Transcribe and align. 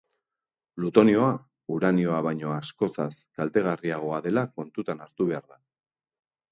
Plutonioa 0.79 1.27
uranioa 1.75 2.21
baino 2.29 2.55
askozaz 2.57 3.09
kaltegarriagoa 3.41 4.25
dela 4.29 4.47
kontutan 4.59 5.07
hartu 5.07 5.31
behar 5.33 5.49
da. 5.55 5.63